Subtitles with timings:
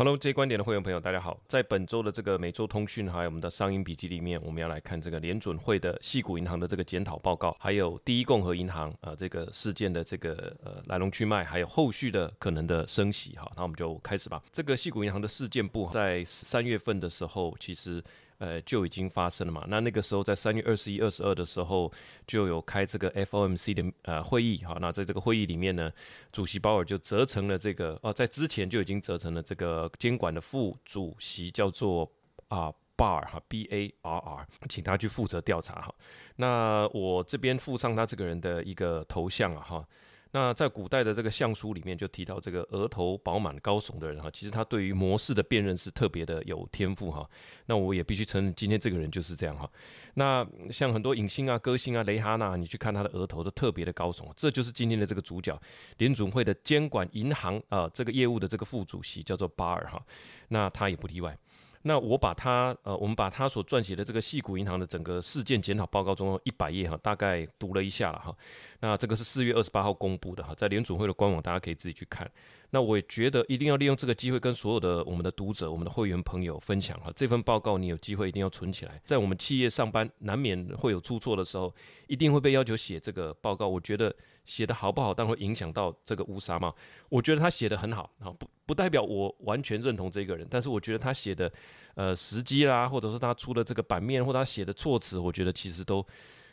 [0.00, 1.38] Hello，这些观点的会员朋友，大家好。
[1.46, 13.52] 在本周的这个每周通讯还有我们的商音笔记里面，我们要来看这个联准会的细股银行的这个检讨报告，还有第一共和银行啊这个事件的这个呃来龙去脉，还有后续的可能的升息哈。
[13.54, 14.42] 那我们就开始吧。
[14.50, 18.02] 这个细股银行的事件部在三月份的时候，其实。
[18.40, 19.66] 呃，就已经发生了嘛？
[19.68, 21.92] 那那个时候在三月二十一、二十二的时候，
[22.26, 24.78] 就有开这个 FOMC 的呃会议哈。
[24.80, 25.92] 那在这个会议里面呢，
[26.32, 32.10] 主席鲍尔就责成了这个哦，在之前就已经责成了这个监管的副主席叫做
[32.48, 35.94] 啊 Bar 哈 B A R R，请他去负责调查哈。
[36.36, 39.88] 那我这边附上他这个人的一个头像啊哈。
[40.32, 47.28] 那在古代的这个相书里面就提到这个额头饱满高耸的人哈，其实他对于模式的辨认是特别的有天赋哈。
[47.66, 49.68] 那我也必须承认，今天这个人就是这样哈。
[50.14, 55.60] 那像很多影星啊、歌星啊，雷哈娜，你去看他的额头都特别的高耸，这就是今天的这个主角，
[55.98, 60.00] 联准会的监管银行啊这个业务的这个副主席叫做巴尔哈，
[60.48, 61.36] 那他也不例外。
[61.82, 68.36] 那我把他呃，我们把他所撰写的这个细谷银行的整个事件检讨报告中一百页哈，大概读了一下了哈。
[68.80, 72.30] 那这个是四月二十八号公布的哈，在联储会的官网，大家可以自己去看。
[72.72, 77.10] 那我也觉得一定要利用这个机会，跟所有的我们的读者、我们的会员朋友分享哈。
[77.16, 81.74] 这份报告你有机会一定要存起来，在我们企业上班难免会有出错的时候，
[82.06, 83.66] 一定会被要求写这个报告。
[83.66, 86.72] 我觉得写的好不好，但会影响到这个乌纱帽。
[87.08, 91.52] 我觉得他写的很好啊，不不代表我完全认同这个人，但是我觉得他写的
[91.96, 96.06] 呃时机啦，或者是他出的这个版面或他写的措辞，我觉得其实都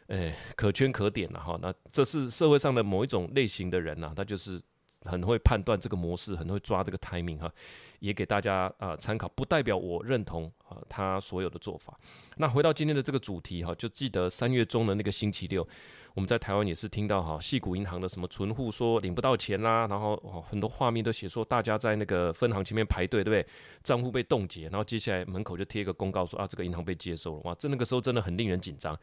[0.07, 1.59] 诶可圈可点了哈。
[1.61, 4.59] 那这是社会上的某一种类型的人呐，他就是。
[5.07, 7.51] 很会判断这个模式，很会抓这个 timing 哈，
[7.99, 11.97] 也给大家啊参考，不代表我认同啊他所有的做法。
[12.37, 15.67] 那回到今天的这个主题哈，就记得三月中的那个星期六，
[16.13, 20.15] 我们在台湾也是听到哈，细谷银行的什么存户说领不到钱啦，然后
[20.49, 23.53] 很多画面都写说大家在那个分行前面排队，对不对？
[23.83, 28.97] 账户被冻结，然后接下来门口就贴一个公告说啊，这个银行被接收了，哇，这那个时候真的很令人紧张。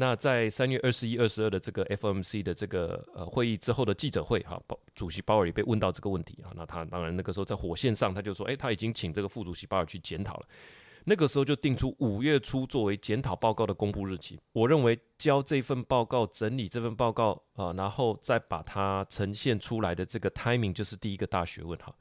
[0.00, 6.54] 那在三月二十一、二十二的这个 FOMC 的这个呃会议之后的记者会，哈，鲍主席鲍尔也被问到这个问题啊。
[6.54, 10.46] 那他当然那个时候在火线上，他就说，哎，他已经请这个副主席鲍尔去检讨了。
[11.02, 14.38] 那个时候就定出五月初作为检讨报告的公布日期。
[14.52, 21.92] 我认为交这份报告、整理这份报告啊，然后再把它呈现出来的这个 timing 就是第一个大学问哈。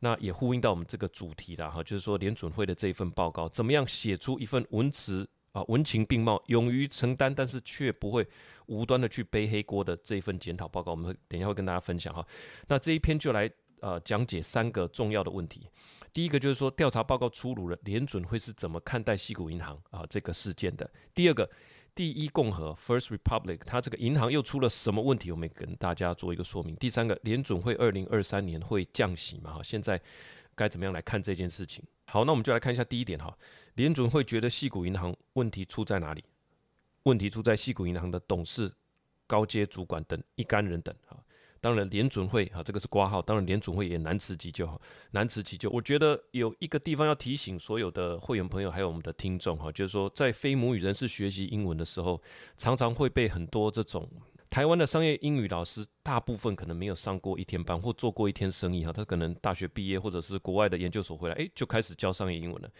[0.00, 5.28] 那也呼应到我们这个主题了哈，就是说联准会的这一份报告，怎么样写出一份文词。
[5.54, 8.26] 啊，文情并茂，勇于承担，但是却不会
[8.66, 12.26] 无端的去背黑锅的这一份检讨报告，我们等一下会跟大家分享哈。
[12.66, 13.48] 那这一篇就来
[13.78, 15.68] 呃讲解三个重要的问题。
[16.12, 20.90] 第一个就是说，调查报告出炉了，联准会是怎么看待西谷银行啊这个事件的？
[21.14, 21.48] 第二个，
[21.94, 25.30] 第一共和 （First Republic） 它这个银行又出了什么问题？
[25.30, 26.74] 我们跟大家做一个说明。
[26.74, 29.54] 第三个，联准会二零二三年会降息吗？
[29.54, 30.00] 哈，现在
[30.56, 31.84] 该怎么样来看这件事情？
[32.14, 33.36] 好，那我们就来看一下第一点哈，
[33.74, 36.22] 联准会觉得细谷银行问题出在哪里？
[37.02, 38.70] 问题出在细谷银行的董事、
[39.26, 41.18] 高阶主管等一干人等哈。
[41.60, 44.80] 当然，联准会哈这个是挂号，当然联准会也难辞其咎哈，
[45.10, 45.68] 难辞其咎。
[45.70, 52.22] 我觉得有一个地方要提醒所有的会员朋友，还有我们的听众哈，就是说在非母语人士学习英文的时候，
[52.56, 54.08] 常常会被很多这种。
[54.54, 62.70] 台湾的商业英语老师大部分可能没有上过一天班或做过一天生意哈，他可能大学毕业或者是国外的研究所回来，诶，就开始教商业英文了。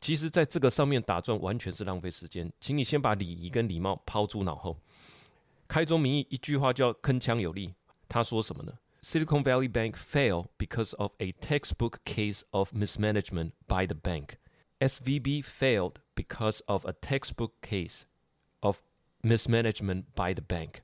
[0.00, 4.78] 其实，在这个上面打转完全是浪费时间，请你先把礼仪跟礼貌抛诸脑后。
[5.66, 7.74] 开宗明义一句话叫铿锵有力，
[8.08, 14.36] 他说什么呢？Silicon Valley Bank fail because of a textbook case of mismanagement by the bank.
[14.78, 18.02] SVB failed because of a textbook case
[18.60, 18.78] of
[19.24, 20.82] mismanagement by the bank.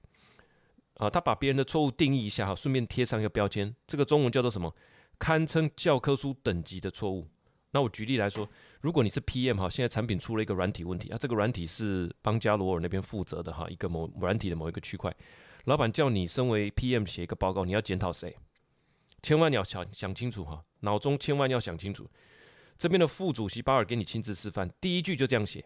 [1.01, 4.73] 啊，他把别人的错误定义一下哈，顺便贴上一个标签，这个中文叫做什么？
[5.19, 7.27] 堪称教科书等级的错误。
[7.71, 8.47] 那我举例来说，
[8.83, 15.15] 如果你是 PM 哈，现在产品出了一个软体问题啊，这个软体是邦加罗尔那边负责的哈，一个某软体的某一个区块，
[15.65, 18.37] 老板叫你身为 PM 写一个报告，你要检讨谁？
[19.23, 22.07] 千万要想想清楚哈，脑中千万要想清楚。
[22.77, 25.65] 这边的副主席巴尔给你亲自示范，第一句就这样写。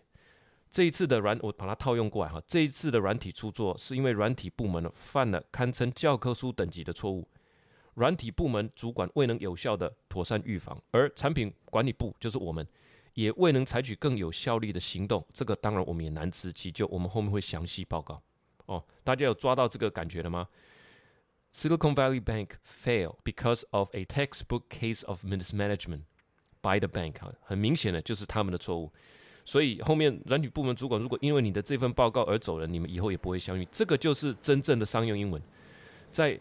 [0.74, 2.42] 这一次的软，我把它套用过来哈。
[2.48, 7.28] 这一次的软体出错，是因为软体部门犯了堪称教科书等级的错误，
[7.94, 12.66] 软体部门主管未能有效的妥善预防，而产品管理部就是我们，
[13.12, 15.24] 也未能采取更有效率的行动。
[15.32, 18.20] 这个当然我们也难辞其咎，我们后面会详细报告。
[18.66, 20.48] 哦，大家有抓到这个感觉了吗
[21.54, 26.00] ？Silicon Valley Bank fail because of a textbook case of mismanagement
[26.60, 27.20] by the bank。
[27.20, 28.92] 哈，很明显的就是他们的错误。
[29.44, 33.66] 所以后面软体部门主管如果因为你的这份报告而走人，你们以后也不会相遇。
[33.70, 35.40] 这个就是真正的商用英文，
[36.10, 36.38] 在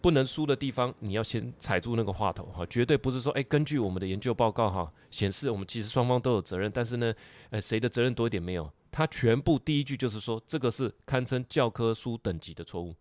[0.00, 7.12] 不能输的地方，你要先踩住那个话头哈，绝对不是说，哎，根据我们的研究报告哈，显示我们其实双方都有责任，但是呢，
[7.50, 8.70] 呃，谁的责任多一点没有？
[8.90, 12.94] 他全部第一句就是说，这个是堪称教科书等级的错误。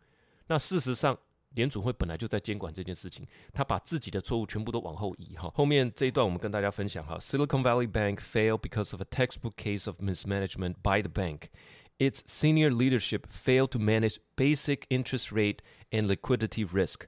[0.48, 1.16] 那事实上，
[1.55, 5.51] 联储会本来就在监管这件事情，他把自己的错误全部都往后移哈。
[5.55, 11.51] 后面这一段我们跟大家分享哈，Silicon Valley Bank failed because of a textbook case of mismanagement by the bank.
[11.99, 15.59] Its senior leadership failed to manage basic interest rate
[15.91, 17.07] and liquidity risk.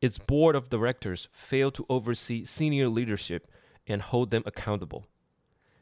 [0.00, 3.50] Its board of directors failed to oversee senior leadership
[3.88, 5.06] and hold them accountable.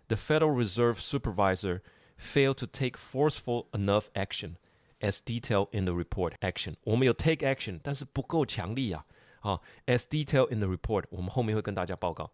[0.08, 1.82] The Federal Reserve supervisor
[2.16, 4.56] failed to take forceful enough action
[5.05, 6.33] As detailed in the report.
[6.39, 9.05] Action，我们有 take action，但是不够强力啊。
[9.41, 12.31] 啊，as detailed in the report，我们后面会跟大家报告。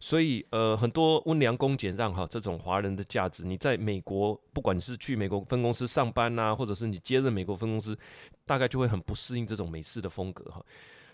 [0.00, 7.96] 所以，呃，很多温良恭俭让哈，这种华人的价值，你在美国，不管是去美国分公司上班呐，或者是你接任美国分公司，
[8.44, 10.64] 大概就会很不适应这种美式的风格哈。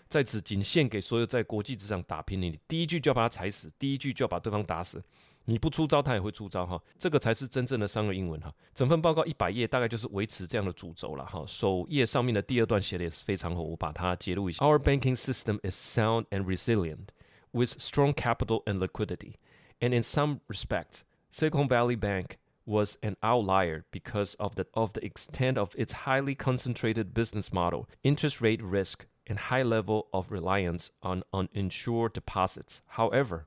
[0.07, 5.03] 在此，仅限给所有在国际职场打拼的你，第一句就要把他踩死，第一句就要把对方打死。
[5.46, 6.80] 你不出招，他也会出招哈。
[6.98, 8.52] 这个才是真正的商业英文哈。
[8.74, 11.44] 整份报告一百页，大概就是维持这样的主轴了哈。
[11.48, 14.64] 首页上面的第二段写的也是非常好，我把它揭露一下。
[14.64, 17.08] Our banking system is sound and resilient.
[17.52, 19.36] with strong capital and liquidity.
[19.80, 25.04] And in some respects, Silicon Valley Bank was an outlier because of the, of the
[25.04, 30.90] extent of its highly concentrated business model, interest rate risk, and high level of reliance
[31.02, 32.82] on uninsured deposits.
[32.86, 33.46] However,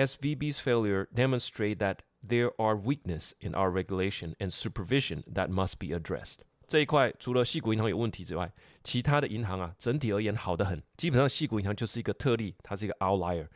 [0.00, 5.88] SVB's failure demonstrate that there are weaknesses in our regulation and supervision that must be
[5.88, 6.38] addressed.
[6.66, 8.50] 这一块除了细谷银行有问题之外，
[8.82, 10.82] 其他的银行啊，整体而言好得很。
[10.96, 13.46] 基本上细谷银行就是一个特例，它是一个 outlier。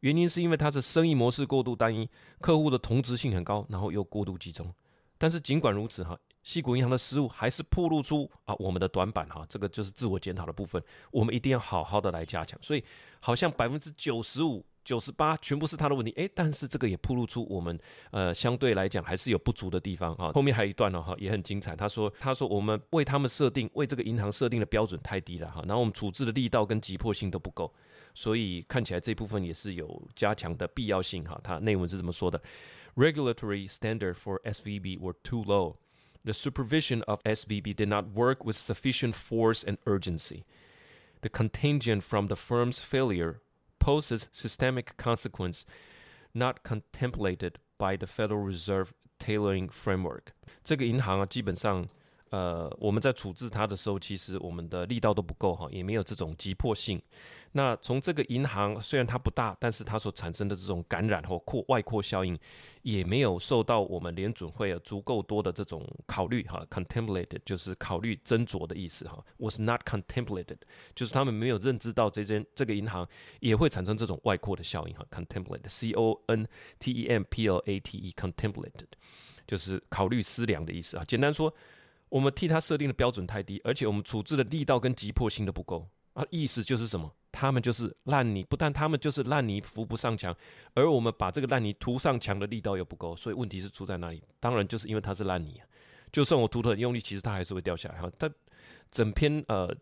[0.00, 2.08] 原因是因为它的生意模式过度单一，
[2.40, 4.72] 客户的同质性很高，然后又过度集中。
[5.16, 10.80] 但是尽管如此哈，细谷银行的失误还是暴露出啊我们的短板哈，这个就是自我检讨的部分，
[11.10, 12.56] 我们一定要好好的来加强。
[12.62, 12.84] 所以
[13.18, 14.64] 好像百分之九十五。
[14.88, 17.78] 九十八全部是他的问题，诶，但是这个也暴露出我们
[18.10, 20.32] 呃相对来讲还是有不足的地方啊。
[20.32, 21.76] 后面还有一段呢哈，也很精彩。
[21.76, 27.70] 他说他说我们为他们设定为这个银行设定的标准太低了哈，然后我们处置的力道跟急迫性都不够，
[28.14, 31.38] 所以看起来这部分也是有加强的必要性哈。
[31.44, 32.40] 他内文是这么说的
[32.96, 35.76] ：Regulatory standard for SVB were too low.
[36.24, 40.44] The supervision of SVB did not work with sufficient force and urgency.
[41.20, 43.40] The contagion from the firm's failure
[43.87, 45.65] poses systemic consequence
[46.33, 50.33] not contemplated by the Federal Reserve tailoring framework。
[50.63, 51.87] 这个银行啊，基本上
[52.30, 57.00] 呃，我们在处置它的时候，其实我们的力道都不够哈，也没有这种急迫性。
[57.52, 62.38] 那从这个银行虽然它不大，但是它所产生的这种感染或扩外扩效应，
[62.82, 66.62] 也没有受到我们联准会有足够多的这种考虑哈。
[66.70, 69.24] contemplated 就是考虑斟酌的意思哈。
[69.38, 70.58] was not contemplated
[70.94, 73.08] 就是他们没有认知到这间这个银行
[73.40, 75.06] 也会产生这种外扩的效应哈。
[75.10, 76.46] contemplated c o n
[76.78, 78.88] t e m p l a t e contemplated
[79.46, 81.04] 就是考虑思量的意思啊。
[81.06, 81.52] 简单说。
[82.08, 86.24] 我们替他设定的标准太低，而且我们处置的力道跟急迫性都不够啊！
[86.30, 87.12] 意思就是什么？
[87.30, 90.34] 他们就是烂泥，不但他们就是烂泥扶不上墙，
[90.74, 94.22] 而我们把这个烂泥涂上墙的力道又不够，所以问题是出在哪里？
[94.40, 95.66] 当然就是因为它是烂泥啊，
[96.10, 98.10] 就算我涂的很用力，其实它还是会掉下来哈。
[98.18, 98.28] 它
[98.90, 99.72] 整篇呃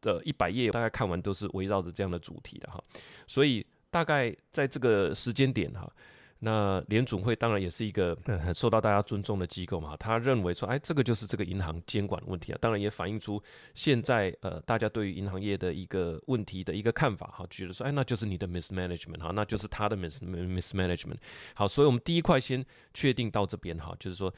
[0.00, 2.82] 的一百页大概看完都是围绕着这样的主题的哈，
[3.26, 5.90] 所以大概在这个时间点哈。
[6.38, 8.16] 那联准会当然也是一个
[8.54, 21.16] 受到大家尊重的机构嘛，他认为说，哎，这个就是这个银行监管问题啊，当然也反映出现在呃大家对于银行业的一个问题的一个看法哈，觉得说，哎，那就是你的 mismanagement 哈，那就是他的 mis mismanagement。
[21.54, 24.32] 好，所以我们第一块先确定到这边哈，就是说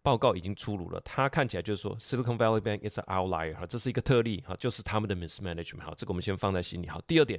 [0.00, 6.98] 报告已经出炉了，它看起来就是说 Silicon Valley Bank is an outlier 哈，这是一个特例哈，就是他们的 mismanagement 好，这个我们先放在心里好。
[7.06, 7.38] 第二点。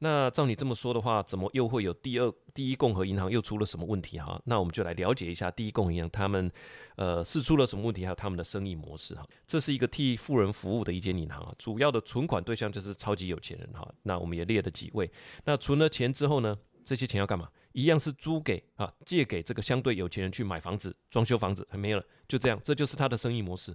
[0.00, 4.40] 那照你这么说的话，怎么又会有第二第一共和银行又出了什么问题哈？
[4.44, 6.50] 那我们就来了解一下第一共和银行他们
[6.96, 9.26] 呃是出了什么问题，还有他们的生意模式哈。
[9.46, 13.86] 这是一个替富人服务的一间银行啊，主要的存款对象就是超级有钱人哈。
[14.02, 15.10] 那我们也列了几位，
[15.44, 17.48] 那存了钱之后呢，这些钱要干嘛？
[17.72, 23.74] 一样是租给啊，借给这个相对有钱人去买房子、装修房子，还没有了，就这样，这就是他的生意模式。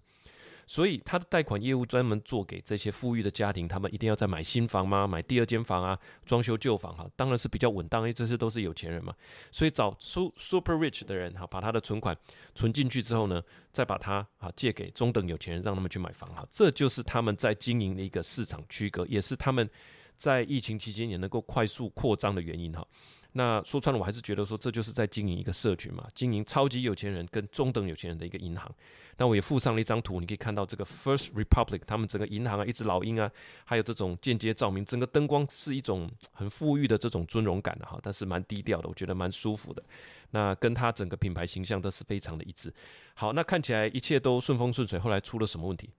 [0.65, 5.05] 所以他的贷款业务专门做给这些富裕的家庭，他们一定要再买新房吗？
[5.05, 9.13] 买第二间房啊，装修旧房哈，当然是比较稳当，因为这些都是有钱人嘛。
[9.51, 12.17] 所以找 super rich 的人哈，把他的存款
[12.55, 13.41] 存进去之后呢，
[13.71, 19.69] 再把它啊借给中等有钱人，让他们去买房哈，这就是他们在经营的一个市场区隔，也是他们
[20.15, 22.85] 在疫情期间也能够快速扩张的原因哈。
[23.33, 28.71] 那说穿了，我还是觉得说，这就是在经营一个社群嘛，经营超级有钱人跟中等有钱人的一个银行。
[29.17, 33.29] 那我也附上了一张图，你可以看到这个 First Republic 他们整个银行啊，一只老鹰啊，
[33.65, 39.83] 还有这种间接照明，整个灯光是一种很富裕的这种尊荣感的哈，但是蛮低调的，我觉得蛮舒服的。
[40.31, 42.73] 那跟他整个品牌形象都是非常的一致。
[43.15, 45.89] 好，那看起来一切都顺风顺水，后来出了什么问题？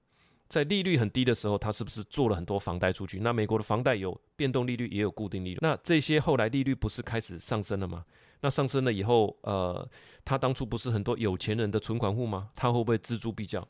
[0.46, 3.18] 在利率很低的时候，他是不是做了很多房贷出去？
[3.20, 5.58] 那美国的房贷有变动利率，也有固定利率。
[5.60, 8.04] 那这些后来利率不是开始上升了吗？
[8.40, 9.88] 那上升了以后，呃，
[10.24, 12.50] 他当初不是很多有钱人的存款户吗？
[12.54, 13.66] 他会不会锱铢必较？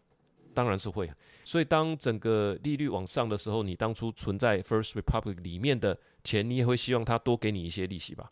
[0.52, 1.08] 当然是会。
[1.44, 8.30] 所以当整个利率往上的时候，你当初存在 First Republic 里面的钱，你也会希望他多给你一些利息吧？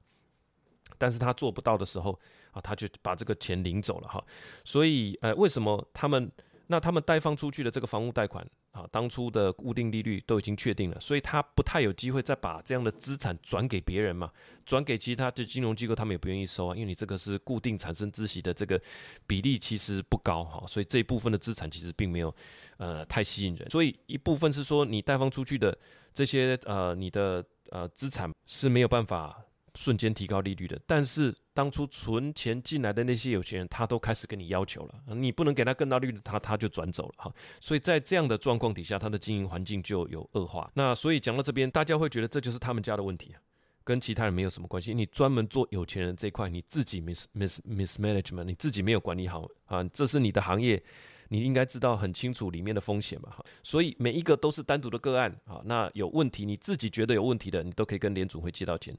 [0.98, 2.18] 但是他做不到的时候，
[2.50, 4.22] 啊，他就把这个钱领走了哈。
[4.64, 6.30] 所以，呃，为什么他们？
[6.66, 14.30] 那他们贷放出去的这个房屋贷款啊，当初的固定利率都已经确定了，所以他不太有机会再把这样的资产转给别人嘛，
[14.64, 18.80] 转给其他的金融机构，他们也不愿意收啊，因为你这个是固定产生孳息的这个
[19.26, 22.34] 比例其实不高哈，所以这一部分的资产其实并没有
[22.78, 25.76] 呃太吸引人，所以一部分是说你贷放出去的
[26.14, 29.44] 这些呃你的呃资产是没有办法。
[29.74, 37.34] 瞬间提高利率的，但是当初存钱进来的那些有钱人，他都开始跟你要求了，你不能给他更高利率，他他就转走了哈。
[37.60, 40.70] 所以在这样的状况底下，他的经营环境就有恶化。
[40.74, 43.40] 那所以讲到这边，大家会觉得这就是他们家的问题啊，
[43.82, 44.92] 跟其他人没有什么关系。
[44.92, 50.82] 你专门做有钱人这块，你自己 mis mis mismanagement，你自己没有管理好啊，这是你的行业，
[51.28, 53.42] 你应该知道很清楚里面的风险嘛哈。
[53.62, 58.94] 所以每一个都是单独的个案啊，那有问题你自己觉得有问题的，你都可以跟联总会借到钱。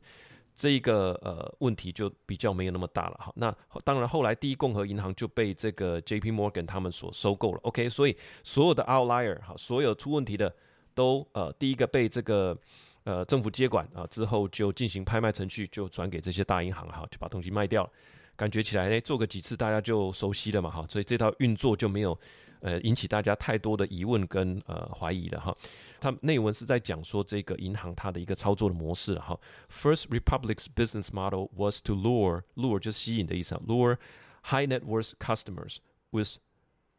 [0.55, 3.31] 这一个呃问题就比较没有那么大了哈。
[3.35, 6.31] 那当然后来第一共和银行就被这个 J.P.
[6.31, 7.59] Morgan 他们所收购了。
[7.63, 10.53] OK，所以所有的 outlier 哈，所有出问题的
[10.93, 12.57] 都呃第一个被这个
[13.03, 17.89] 呃政府接管啊，之后就进行拍卖程序，就转给这些大银行哈，就把东西卖掉了。
[18.35, 22.17] 感觉起来呢，做个几次大家就熟悉了嘛哈，所以这套运作就没有。
[22.62, 25.56] 呃，引起大家太多的疑问跟呃怀疑了哈。
[26.00, 29.38] 它内文是在讲说这个银行它的一个操作的模式哈。
[29.68, 33.96] First Republic's business model was to lure lure 就是吸引的意思，lure
[34.44, 35.78] high net worth customers
[36.10, 36.38] with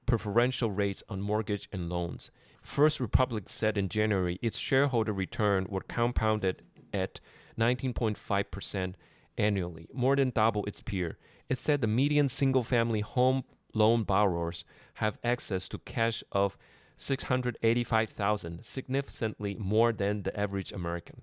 [0.05, 2.29] preferential rates on mortgage and loans.
[2.61, 6.57] First Republic said in January its shareholder return would compounded
[6.91, 7.19] at
[7.57, 8.93] 19.5%
[9.37, 11.17] annually, more than double its peer.
[11.47, 14.63] It said the median single family home loan borrowers
[14.95, 16.57] have access to cash of
[16.97, 21.21] 685,000, significantly more than the average American.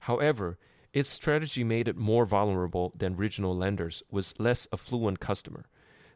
[0.00, 0.58] However,
[0.92, 5.66] its strategy made it more vulnerable than regional lenders with less affluent customer,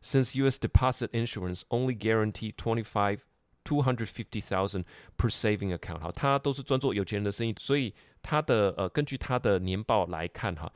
[0.01, 0.59] since U.S.
[0.59, 3.25] deposit insurance only guaranteed 25
[3.63, 4.85] 250,000
[5.19, 6.01] per saving account。
[6.01, 10.73] 好，他都是专做有钱人的生意，所以他的呃，根据他的年报来看哈，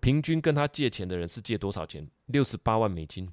[0.00, 2.08] 平均跟他借钱的人是借多少钱？
[2.26, 3.28] 六十八万美金。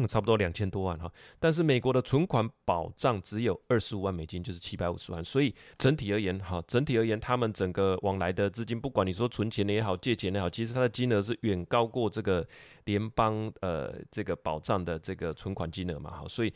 [0.00, 1.08] 那差不多两千多万哈，
[1.38, 12.44] 但是美国的存款保障只有二十五万美金，就是七百五十万，所以整体而言哈，整体而言，他们整个往来的资金，不管你说存钱的也好，借钱的也好，其实它的金额是远高过这个
[12.86, 16.52] 联邦呃这个保障的这个存款金额嘛，好，所以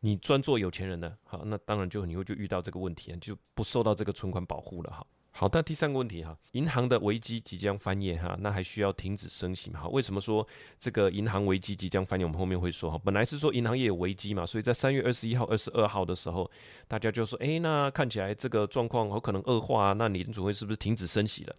[0.00, 5.06] 你专做有钱人的，好，那当然就你会就遇到这个问题，就不受到这个存款保护了哈。
[5.36, 9.80] 好，那第三个问题哈，银行的危机即将翻页哈，那还需要停止升息吗？
[9.80, 10.46] 哈，为什么说
[10.78, 12.24] 这个银行危机即将翻页？
[12.24, 16.48] 我们后面会说哈，本来是说银行业有危机嘛，所以在三月二十一号、二十二号的时候，
[16.86, 21.56] 大家就说，哎，那看起来这个状况有可能恶化啊，那联储会是不是停止升息了？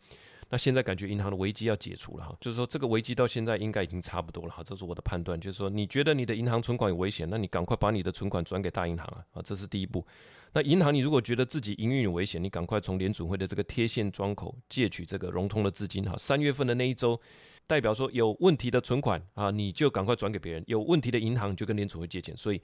[0.50, 10.06] 那现在感觉银行的危机要解除了哈，就是说这个危机到现在应该已经差不多了哈，这是我的判断，就是说你觉得你的银行存款有危险，那你赶快把你的存款转给大银行啊，啊，这是第一步。
[10.54, 16.16] 那银行，你如果觉得自己营运有危险，你赶快从联储会的这个贴现窗口借取这个融通的资金哈。
[16.18, 17.20] 三月份的那一周，
[17.68, 22.38] 代表说有问题的存款啊，你就赶快转给别人；有问题的银行就跟联储会借钱。
[22.38, 22.62] 所以，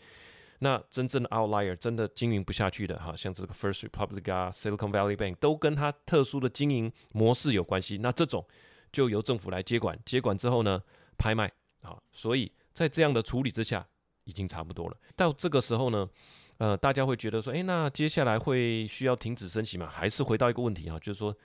[0.64, 7.98] 那真正的 outlier 真的经营不下去的哈，像这个 First Republic 啊、Silicon Valley Bank 都跟它特殊的经营模式有关系。
[7.98, 8.46] 那这种
[8.92, 10.82] 就由政府来接管，接管之后呢，
[11.18, 11.52] 拍卖
[11.82, 11.98] 啊。
[12.12, 13.88] 所以在这样的处理之下，
[14.26, 14.98] 已经差不多了。
[15.16, 16.10] 到这个时候呢？
[16.58, 19.90] 呃，大家会觉得说，哎，那接下来会需要停止升息吗？
[19.90, 21.36] 还是回到一个问题啊，就是说，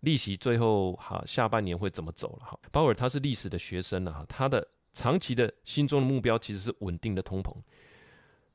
[0.00, 2.58] 利息最后哈下半年会怎么走了哈？
[2.70, 7.54] 鲍尔他是历史的学生了哈，他的长期的心中的目标其实是稳定的通膨。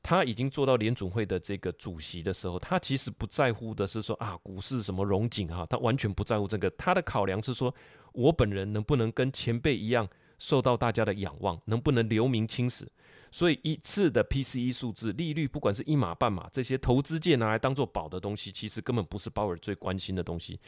[0.08, 6.70] 他已经做到联总会的这个主席的时候，他其实不在乎的是说啊股市什么融景啊，他完全不在乎这个。
[6.78, 7.74] 他的考量是说，
[8.12, 12.90] 我本人能不能跟前辈一样受到大家的仰望，能不能留名青史？
[13.30, 20.58] 所以一次的 PCE 数字利率，不管是一码半码，这些投资界拿来当做宝的东西，其实根本不是鲍尔最关心的东西。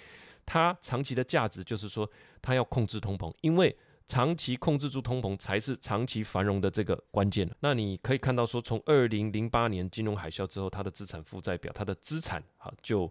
[0.44, 2.06] 它长期的价值就是说，
[2.42, 3.74] 它要控制通膨，因为
[4.10, 7.48] 长期控制住通膨才是长期繁荣的这个关键。
[7.60, 13.10] 那你可以看到说，从二零零八年金融海啸之后，它的资产负债表，它的资产哈就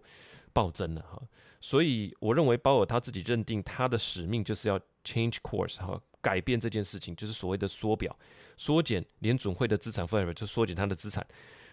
[0.52, 1.18] 暴增了哈。
[1.62, 8.14] 所以我认为鲍尔他自己认定他的使命就是要 change course 哈，改变这件事情，就是所谓的缩表，
[8.58, 11.26] 缩减联准会的资产负债表，就缩减它的资产。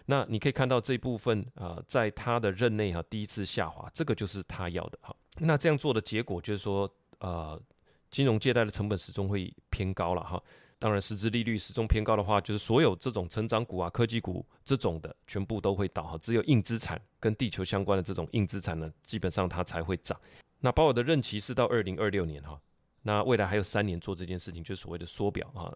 [0.06, 5.14] 那你可以看到这部分啊，在他的任内哈，第一次下滑，这个就是他要的哈。
[5.38, 7.60] 那这样做的结果就是说，呃，
[8.10, 10.42] 金融借贷的成本始终会偏高了哈。
[10.80, 16.16] 当然，实质利率始终偏高的话，就是所有这种成长股啊、科技股这种的，全部都会倒哈。
[16.18, 20.16] 只有硬资产跟地球相关的这种硬资产呢，基本上它才会涨。
[20.60, 22.60] 那鲍尔的任期是到二零二六年哈，
[23.02, 25.74] 那未来还有三年做这件事情，就是所谓的缩表啊。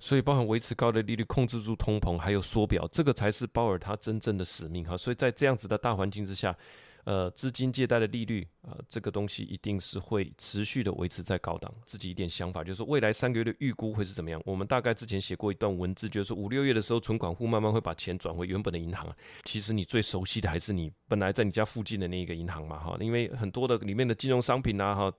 [0.00, 4.96] 所以，包含维持高的利率、控制住通膨，还有缩表，这个才是鲍尔他真正的使命哈。
[4.96, 6.56] 所以在这样子的大环境之下，
[7.04, 11.72] 呃，资金借贷的利率啊，这个东西一定是会持续的维持在高档。
[11.86, 14.40] 自己一点想法，就是说未来三个月的预估会是怎么样？
[14.44, 19.10] 我们大概之前写过一段文字，就是说五六月的时候，存款户慢慢会把钱转回原本的银行。
[19.44, 25.12] 其实你最熟悉的还是你本来在你家附近的那一个银行嘛，哈，因为很多的里面的金融商品啊，哈。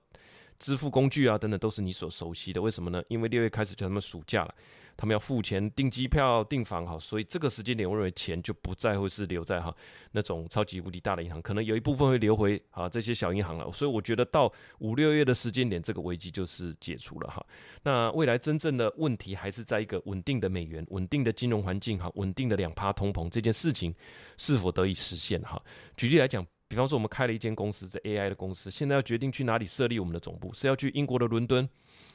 [0.62, 2.62] 支付工具啊，等等都是你所熟悉的。
[2.62, 3.02] 为什么呢？
[3.08, 4.54] 因为六月开始就他们暑假了，
[4.96, 9.74] 他们要付钱订机票、订房哈，所以这个时间点，我认为钱就不再会是留在哈
[10.12, 13.70] 那种超级无敌大的银行，可能有一部分会流回啊这些小银行了。
[13.72, 17.44] 所以我觉得到五六月的时间点，这个危机就是解除了哈。
[17.82, 23.92] 那未来真正的问题还是在一个稳定的美元、稳定的金融环境哈、稳定的两趴通膨这件事情
[24.38, 25.60] 是否得以实现哈。
[25.96, 26.46] 举例来讲。
[26.72, 31.68] 比方说，我们开了一间公司，这 AI 的公司，现在要决定去哪里设立我们的总部，是要去英国的伦敦，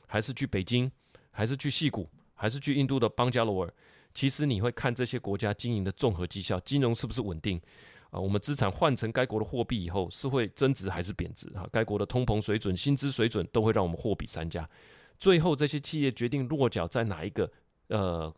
[0.08, 0.92] 还是去北京，
[1.30, 3.72] 还是去戏谷，还是去印度的邦加罗尔？
[4.16, 7.62] 其实你会看这些国家经营的综合绩效，金融是不是稳定
[8.10, 8.20] 啊？
[8.20, 11.70] 我们资产换成该国的货币以后，是会增值还是贬值啊？
[11.72, 14.68] 该国的通膨水准、薪资水准都会让我们货比三家。
[15.20, 17.52] 最后这些企业决定落脚在哪一个？
[17.90, 18.34] 呃，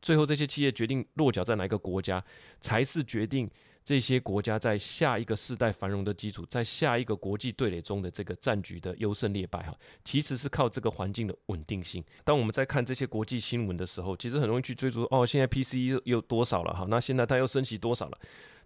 [0.00, 2.24] 最后这些企业决定落脚在哪一个国家，
[2.62, 3.50] 才是决定。
[3.90, 12.00] 这些国家在下一个世代繁荣的基础，在下一个国际对垒中的这个战局的优胜劣败哈，其实是靠这个环境的稳定性。
[12.22, 16.86] 当我们在看这些国际新闻的时候，其实很容易去追逐哦，现在 PCE 又多少了哈？
[16.88, 18.18] 那现在它又升息多少了？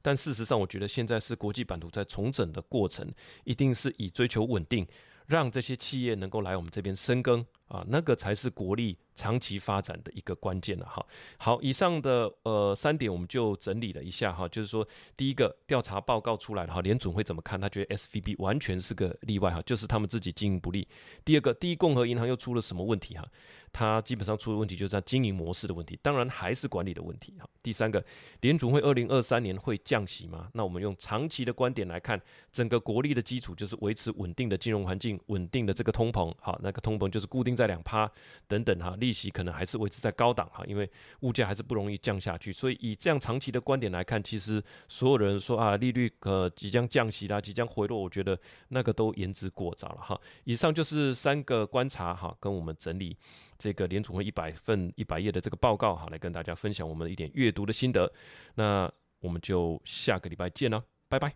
[0.02, 3.10] 但事实上，我觉得现在是国际版图在重整的过程，
[3.44, 4.86] 一定是以追求稳定，
[5.26, 7.46] 让这些企业能够来我们这边深耕。
[7.68, 11.04] 啊，那个才是国力长期发展的一个关键了哈。
[11.38, 17.60] 好，以上的呃三点我们就整理了一下哈，就是说第一个调查报告出来了哈，联准会怎么看？
[17.60, 20.86] 他觉得 S V B 完全是个例外哈，就是他们自己经营不利。
[21.24, 23.26] 第二个，第一共和银行又出了什么问题哈？
[23.74, 27.48] 它基本上出的问题就是在经营模式的问题，当然还是管理的问题哈。
[27.62, 28.04] 第三个，
[28.42, 30.48] 联储会二零二三年会降息吗？
[30.52, 32.20] 那我们用长期的观点来看，
[32.52, 37.54] 整个国力的基础就是维持稳定的金融环境，稳定的这个通膨，好，那个通膨就是固定。
[37.54, 38.10] 在两趴
[38.48, 48.36] 等等哈，利息可能还是维持在高档哈，因为物价还是不容易降下去，所以以这样长期的观点来看，其实所有人说啊利率呃即将降息啦，即将回落，我觉得
[48.70, 50.20] 那个都言之过早了哈。
[50.42, 53.16] 以上就是三个观察哈，跟我们整理
[53.58, 58.12] 这个联储会一百份一百页的这个报告哈，来跟大家分享我们一点阅读的心得。
[58.54, 58.90] 那
[59.20, 60.82] 我们就下个礼拜见了。